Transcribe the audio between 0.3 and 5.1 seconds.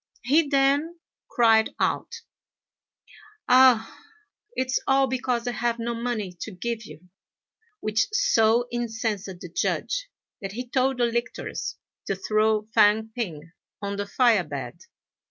then cried out, "Ah! it's all